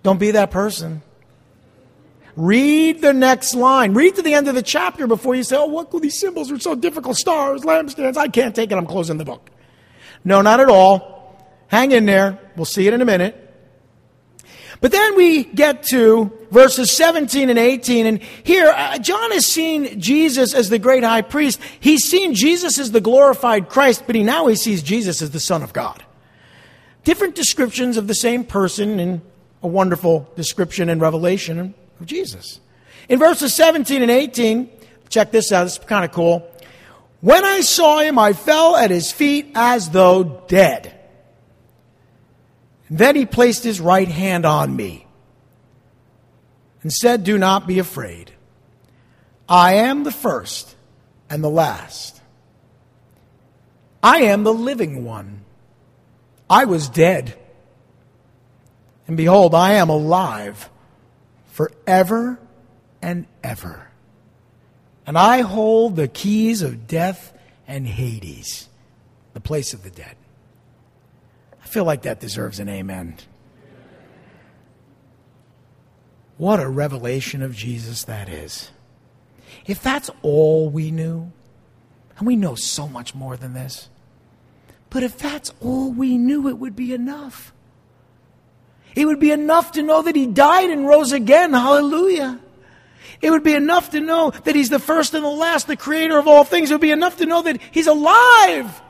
[0.03, 1.01] Don't be that person.
[2.39, 3.93] Read the next line.
[3.93, 6.57] Read to the end of the chapter before you say, oh, what these symbols are
[6.57, 7.17] so difficult.
[7.17, 8.15] Stars, lampstands.
[8.15, 8.77] I can't take it.
[8.77, 9.49] I'm closing the book.
[10.23, 11.37] No, not at all.
[11.67, 12.39] Hang in there.
[12.55, 13.35] We'll see it in a minute.
[14.79, 19.99] But then we get to verses 17 and 18, and here uh, John has seen
[19.99, 21.59] Jesus as the great high priest.
[21.81, 25.41] He's seen Jesus as the glorified Christ, but he now he sees Jesus as the
[25.41, 26.05] Son of God.
[27.03, 29.21] Different descriptions of the same person in
[29.61, 32.59] a wonderful description and revelation of Jesus.
[33.07, 34.69] In verses 17 and 18,
[35.09, 36.49] check this out, it's kind of cool.
[37.21, 40.95] When I saw him, I fell at his feet as though dead.
[42.89, 45.05] Then he placed his right hand on me
[46.81, 48.31] and said, Do not be afraid.
[49.47, 50.75] I am the first
[51.29, 52.21] and the last.
[54.01, 55.43] I am the living one.
[56.49, 57.35] I was dead.
[59.07, 60.69] And behold, I am alive
[61.59, 62.39] forever
[63.01, 63.85] and ever.
[65.05, 67.33] And I hold the keys of death
[67.67, 68.69] and Hades,
[69.33, 70.15] the place of the dead.
[71.61, 73.17] I feel like that deserves an amen.
[76.37, 78.71] What a revelation of Jesus that is.
[79.65, 81.29] If that's all we knew,
[82.17, 83.89] and we know so much more than this,
[84.89, 87.51] but if that's all we knew, it would be enough.
[88.95, 91.53] It would be enough to know that He died and rose again.
[91.53, 92.39] Hallelujah.
[93.21, 96.17] It would be enough to know that He's the first and the last, the creator
[96.17, 96.71] of all things.
[96.71, 98.81] It would be enough to know that He's alive.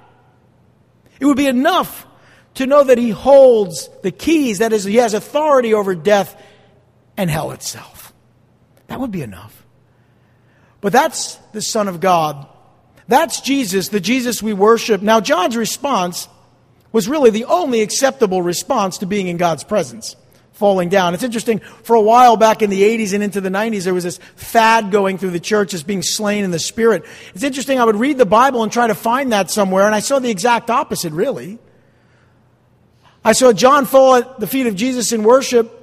[1.19, 2.05] It would be enough
[2.55, 6.41] to know that He holds the keys, that is, He has authority over death
[7.17, 8.13] and hell itself.
[8.87, 9.65] That would be enough.
[10.81, 12.47] But that's the Son of God.
[13.07, 15.01] That's Jesus, the Jesus we worship.
[15.01, 16.27] Now, John's response
[16.91, 20.15] was really the only acceptable response to being in God's presence,
[20.53, 21.13] falling down.
[21.13, 24.03] It's interesting, for a while back in the 80s and into the 90s, there was
[24.03, 27.05] this fad going through the church as being slain in the Spirit.
[27.33, 29.99] It's interesting, I would read the Bible and try to find that somewhere, and I
[29.99, 31.59] saw the exact opposite, really.
[33.23, 35.75] I saw John fall at the feet of Jesus in worship,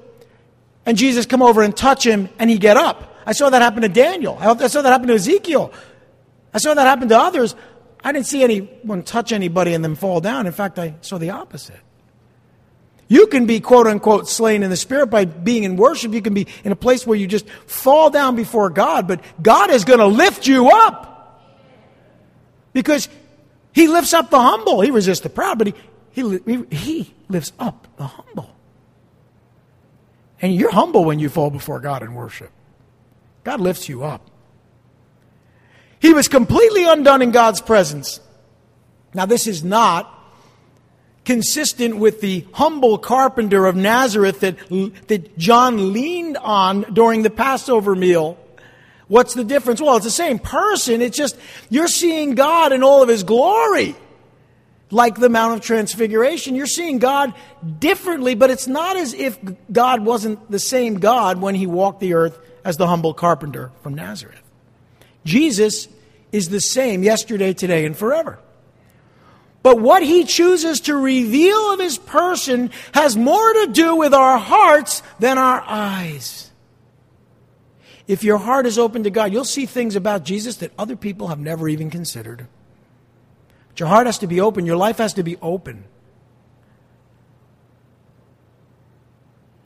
[0.87, 3.15] and Jesus come over and touch him and he get up.
[3.27, 4.39] I saw that happen to Daniel.
[4.41, 5.73] I saw that happen to Ezekiel.
[6.55, 7.57] I saw that happen to others.
[8.07, 10.47] I didn't see anyone touch anybody and then fall down.
[10.47, 11.81] In fact, I saw the opposite.
[13.09, 16.13] You can be quote unquote slain in the spirit by being in worship.
[16.13, 19.71] You can be in a place where you just fall down before God, but God
[19.71, 21.43] is going to lift you up.
[22.73, 23.09] Because
[23.73, 24.83] He lifts up the humble.
[24.83, 25.75] He resists the proud, but
[26.13, 28.55] He, he, he lifts up the humble.
[30.41, 32.53] And you're humble when you fall before God in worship.
[33.43, 34.31] God lifts you up.
[36.07, 38.21] He was completely undone in God's presence.
[39.13, 40.09] Now, this is not
[41.25, 44.57] consistent with the humble carpenter of Nazareth that,
[45.09, 48.39] that John leaned on during the Passover meal.
[49.09, 49.81] What's the difference?
[49.81, 51.03] Well, it's the same person.
[51.03, 51.37] It's just
[51.71, 53.97] you're seeing God in all of his glory
[54.93, 56.55] like the Mount of Transfiguration.
[56.55, 57.35] You're seeing God
[57.81, 59.41] differently, but it's not as if
[59.73, 63.95] God wasn't the same God when he walked the earth as the humble carpenter from
[63.95, 64.41] Nazareth.
[65.25, 65.89] Jesus
[66.37, 68.39] is the same yesterday, today, and forever.
[69.63, 74.39] But what he chooses to reveal of his person has more to do with our
[74.39, 76.53] hearts than our eyes.
[78.07, 81.29] If your heart is open to God, you'll see things about Jesus that other people
[81.29, 82.47] have never even considered.
[83.69, 85.85] But your heart has to be open, your life has to be open.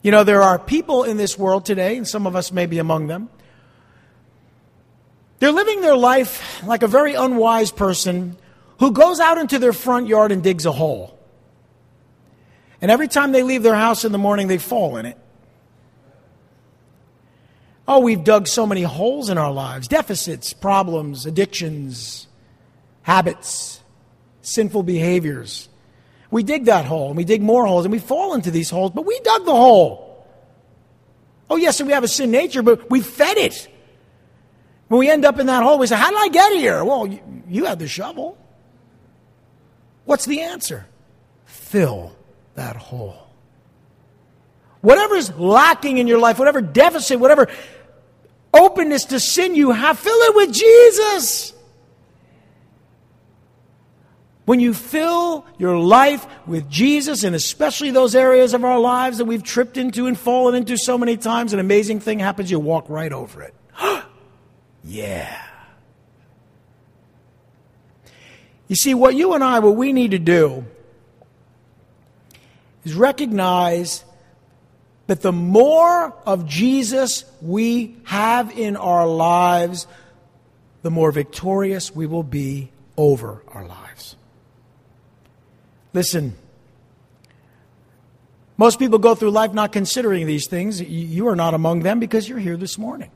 [0.01, 2.79] You know, there are people in this world today, and some of us may be
[2.79, 3.29] among them.
[5.41, 8.37] They're living their life like a very unwise person
[8.79, 11.17] who goes out into their front yard and digs a hole.
[12.79, 15.17] And every time they leave their house in the morning, they fall in it.
[17.87, 22.27] Oh, we've dug so many holes in our lives deficits, problems, addictions,
[23.01, 23.81] habits
[24.43, 25.69] sinful behaviors.
[26.29, 28.91] We dig that hole and we dig more holes and we fall into these holes,
[28.91, 30.07] but we dug the hole.
[31.49, 33.67] Oh, yes, so we have a sin nature, but we fed it.
[34.91, 36.83] When we end up in that hole, we say, How did I get here?
[36.83, 38.37] Well, you, you had the shovel.
[40.03, 40.85] What's the answer?
[41.45, 42.13] Fill
[42.55, 43.29] that hole.
[44.81, 47.47] Whatever's lacking in your life, whatever deficit, whatever
[48.53, 51.53] openness to sin you have, fill it with Jesus.
[54.43, 59.25] When you fill your life with Jesus, and especially those areas of our lives that
[59.25, 62.51] we've tripped into and fallen into so many times, an amazing thing happens.
[62.51, 63.55] You walk right over it.
[64.83, 65.41] yeah.
[68.67, 70.65] You see, what you and I, what we need to do
[72.85, 74.05] is recognize
[75.07, 79.87] that the more of Jesus we have in our lives,
[80.83, 84.15] the more victorious we will be over our lives.
[85.93, 86.33] Listen,
[88.55, 90.79] most people go through life not considering these things.
[90.81, 93.11] You are not among them because you're here this morning.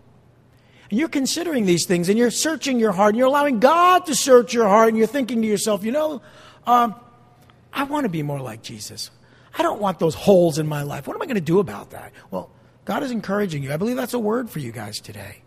[0.89, 4.15] And you're considering these things and you're searching your heart and you're allowing God to
[4.15, 6.21] search your heart and you're thinking to yourself, you know,
[6.67, 6.95] um,
[7.73, 9.11] I want to be more like Jesus.
[9.57, 11.07] I don't want those holes in my life.
[11.07, 12.13] What am I going to do about that?
[12.29, 12.51] Well,
[12.83, 13.73] God is encouraging you.
[13.73, 15.41] I believe that's a word for you guys today.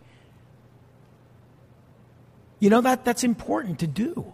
[2.59, 4.33] You know that that's important to do.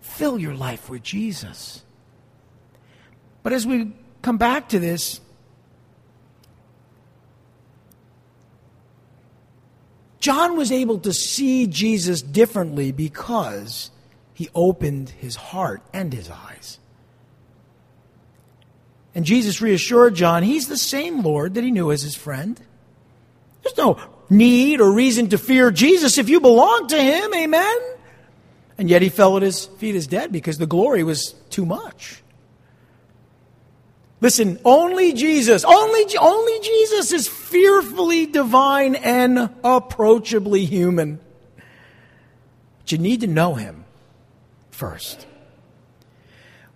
[0.00, 1.82] Fill your life with Jesus.
[3.42, 3.92] But as we
[4.22, 5.20] come back to this,
[10.24, 13.90] John was able to see Jesus differently because
[14.32, 16.78] he opened his heart and his eyes.
[19.14, 22.58] And Jesus reassured John he's the same Lord that he knew as his friend.
[23.62, 23.98] There's no
[24.30, 27.76] need or reason to fear Jesus if you belong to him, amen?
[28.78, 32.22] And yet he fell at his feet as dead because the glory was too much.
[34.24, 41.20] Listen, only Jesus, only, only Jesus is fearfully divine and approachably human.
[42.78, 43.84] But you need to know him
[44.70, 45.26] first.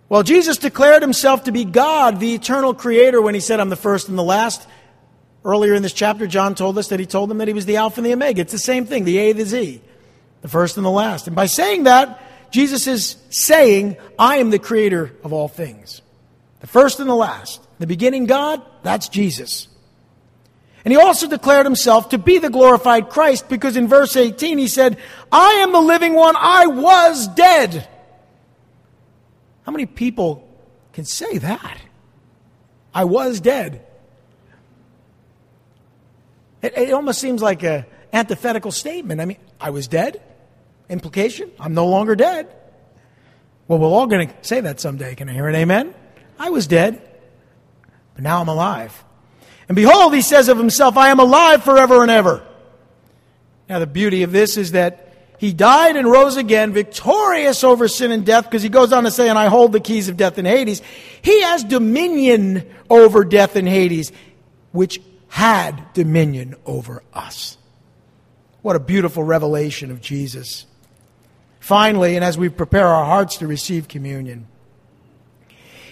[0.09, 3.75] Well, Jesus declared himself to be God, the eternal creator, when he said, I'm the
[3.75, 4.67] first and the last.
[5.43, 7.77] Earlier in this chapter, John told us that he told them that he was the
[7.77, 8.41] Alpha and the Omega.
[8.41, 9.81] It's the same thing, the A, the Z,
[10.43, 11.25] the first and the last.
[11.25, 12.21] And by saying that,
[12.51, 16.03] Jesus is saying, I am the creator of all things.
[16.59, 17.65] The first and the last.
[17.79, 19.67] The beginning God, that's Jesus.
[20.85, 24.67] And he also declared himself to be the glorified Christ because in verse 18 he
[24.67, 24.97] said,
[25.31, 27.87] I am the living one, I was dead.
[29.63, 30.47] How many people
[30.93, 31.77] can say that?
[32.93, 33.85] I was dead.
[36.61, 39.21] It, it almost seems like an antithetical statement.
[39.21, 40.21] I mean, I was dead?
[40.89, 41.51] Implication?
[41.59, 42.47] I'm no longer dead.
[43.67, 45.13] Well, we're all going to say that someday.
[45.15, 45.93] Can I hear an amen?
[46.39, 47.01] I was dead,
[48.15, 49.03] but now I'm alive.
[49.67, 52.43] And behold, he says of himself, I am alive forever and ever.
[53.67, 58.11] Now, the beauty of this is that he died and rose again, victorious over sin
[58.11, 60.37] and death, because he goes on to say, and I hold the keys of death
[60.37, 60.81] and Hades.
[61.21, 64.11] He has dominion over death and Hades,
[64.71, 67.57] which had dominion over us.
[68.61, 70.65] What a beautiful revelation of Jesus.
[71.59, 74.47] Finally, and as we prepare our hearts to receive communion,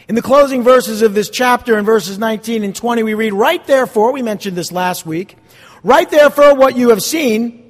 [0.07, 3.65] in the closing verses of this chapter, in verses 19 and 20, we read, Write
[3.65, 5.37] therefore, we mentioned this last week,
[5.83, 7.69] write therefore what you have seen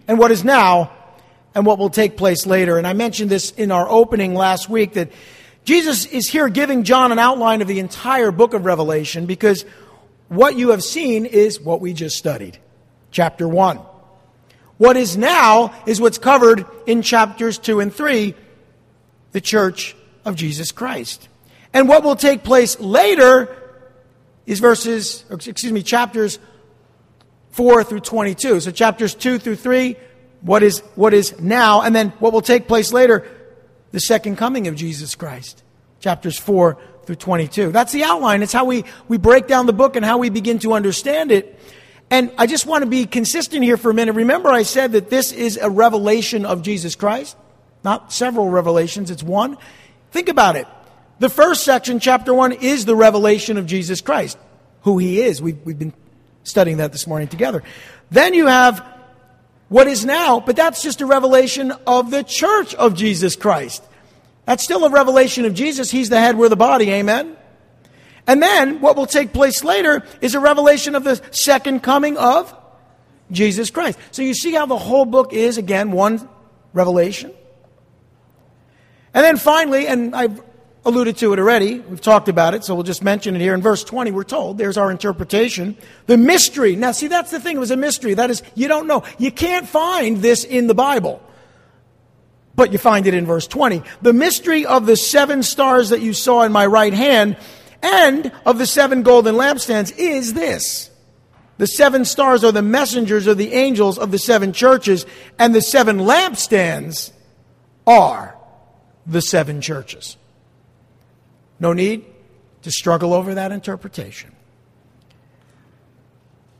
[0.08, 0.92] and what is now
[1.54, 2.78] and what will take place later.
[2.78, 5.10] And I mentioned this in our opening last week that
[5.64, 9.64] Jesus is here giving John an outline of the entire book of Revelation because
[10.28, 12.58] what you have seen is what we just studied.
[13.10, 13.78] Chapter 1.
[14.78, 18.34] What is now is what's covered in chapters 2 and 3,
[19.32, 21.28] the church of Jesus Christ.
[21.74, 23.56] And what will take place later
[24.46, 26.38] is verses, excuse me, chapters
[27.52, 28.60] 4 through 22.
[28.60, 29.96] So chapters 2 through 3,
[30.40, 33.26] what is, what is now, and then what will take place later,
[33.92, 35.62] the second coming of Jesus Christ.
[36.00, 37.72] Chapters 4 through 22.
[37.72, 38.42] That's the outline.
[38.42, 41.58] It's how we, we break down the book and how we begin to understand it.
[42.10, 44.12] And I just want to be consistent here for a minute.
[44.12, 47.36] Remember, I said that this is a revelation of Jesus Christ,
[47.84, 49.56] not several revelations, it's one.
[50.10, 50.66] Think about it.
[51.22, 54.36] The first section, chapter 1, is the revelation of Jesus Christ,
[54.80, 55.40] who he is.
[55.40, 55.92] We've, we've been
[56.42, 57.62] studying that this morning together.
[58.10, 58.84] Then you have
[59.68, 63.84] what is now, but that's just a revelation of the church of Jesus Christ.
[64.46, 65.92] That's still a revelation of Jesus.
[65.92, 66.90] He's the head, we're the body.
[66.90, 67.36] Amen?
[68.26, 72.52] And then what will take place later is a revelation of the second coming of
[73.30, 73.96] Jesus Christ.
[74.10, 76.28] So you see how the whole book is, again, one
[76.72, 77.32] revelation.
[79.14, 80.42] And then finally, and I've
[80.84, 81.78] alluded to it already.
[81.78, 83.54] We've talked about it, so we'll just mention it here.
[83.54, 85.76] In verse 20, we're told, there's our interpretation.
[86.06, 86.76] The mystery.
[86.76, 87.56] Now, see, that's the thing.
[87.56, 88.14] It was a mystery.
[88.14, 89.04] That is, you don't know.
[89.18, 91.22] You can't find this in the Bible.
[92.54, 93.82] But you find it in verse 20.
[94.02, 97.36] The mystery of the seven stars that you saw in my right hand
[97.82, 100.90] and of the seven golden lampstands is this.
[101.58, 105.06] The seven stars are the messengers of the angels of the seven churches,
[105.38, 107.12] and the seven lampstands
[107.86, 108.36] are
[109.06, 110.16] the seven churches.
[111.62, 112.04] No need
[112.62, 114.32] to struggle over that interpretation.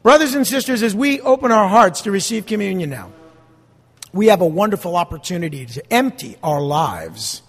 [0.04, 3.10] Brothers and sisters, as we open our hearts to receive communion now,
[4.12, 7.42] we have a wonderful opportunity to empty our lives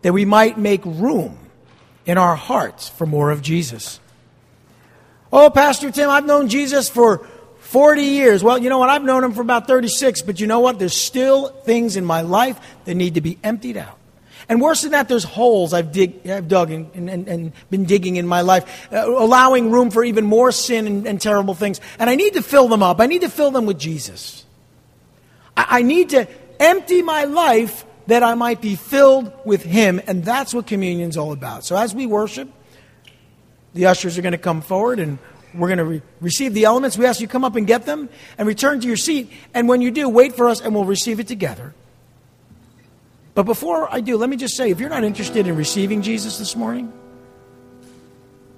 [0.00, 1.38] that we might make room
[2.06, 4.00] in our hearts for more of Jesus.
[5.30, 7.26] Oh, Pastor Tim, I've known Jesus for
[7.58, 8.42] 40 years.
[8.42, 8.88] Well, you know what?
[8.88, 10.78] I've known him for about 36, but you know what?
[10.78, 13.97] There's still things in my life that need to be emptied out.
[14.48, 18.16] And worse than that, there's holes I've, dig, I've dug and, and, and, been digging
[18.16, 21.82] in my life, uh, allowing room for even more sin and, and, terrible things.
[21.98, 22.98] And I need to fill them up.
[22.98, 24.46] I need to fill them with Jesus.
[25.54, 26.26] I, I need to
[26.58, 30.00] empty my life that I might be filled with Him.
[30.06, 31.64] And that's what communion's all about.
[31.64, 32.48] So as we worship,
[33.74, 35.18] the ushers are going to come forward and
[35.54, 36.96] we're going to re- receive the elements.
[36.96, 39.30] We ask you come up and get them and return to your seat.
[39.52, 41.74] And when you do, wait for us and we'll receive it together.
[43.38, 46.38] But before I do, let me just say if you're not interested in receiving Jesus
[46.38, 46.92] this morning,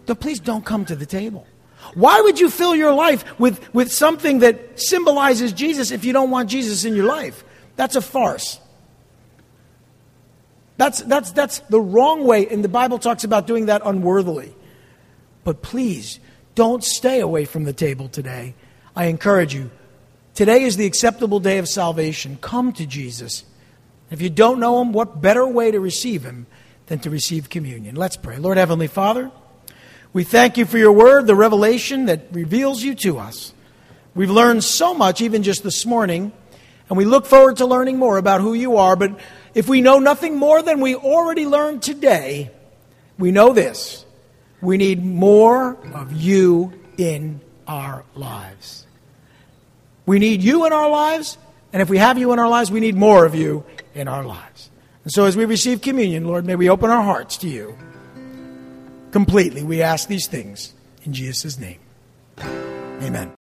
[0.06, 1.46] then please don't come to the table.
[1.92, 6.30] Why would you fill your life with, with something that symbolizes Jesus if you don't
[6.30, 7.44] want Jesus in your life?
[7.76, 8.58] That's a farce.
[10.78, 14.54] That's, that's, that's the wrong way, and the Bible talks about doing that unworthily.
[15.44, 16.20] But please,
[16.54, 18.54] don't stay away from the table today.
[18.96, 19.70] I encourage you.
[20.34, 22.38] Today is the acceptable day of salvation.
[22.40, 23.44] Come to Jesus.
[24.10, 26.46] If you don't know him, what better way to receive him
[26.86, 27.94] than to receive communion?
[27.94, 28.38] Let's pray.
[28.38, 29.30] Lord Heavenly Father,
[30.12, 33.54] we thank you for your word, the revelation that reveals you to us.
[34.14, 36.32] We've learned so much, even just this morning,
[36.88, 38.96] and we look forward to learning more about who you are.
[38.96, 39.20] But
[39.54, 42.50] if we know nothing more than we already learned today,
[43.18, 44.04] we know this
[44.60, 48.86] we need more of you in our lives.
[50.04, 51.38] We need you in our lives,
[51.72, 53.64] and if we have you in our lives, we need more of you
[53.94, 54.70] in our lives.
[55.04, 57.76] And so as we receive communion, Lord, may we open our hearts to you
[59.12, 59.62] completely.
[59.62, 61.78] We ask these things in Jesus' name.
[62.38, 63.39] Amen.